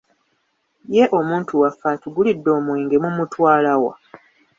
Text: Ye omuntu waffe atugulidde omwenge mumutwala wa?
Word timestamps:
Ye 0.95 1.03
omuntu 1.19 1.51
waffe 1.61 1.87
atugulidde 1.95 2.49
omwenge 2.57 2.95
mumutwala 3.03 3.71
wa? 3.83 3.93